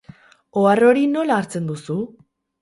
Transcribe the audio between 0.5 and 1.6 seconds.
Ohar hori nola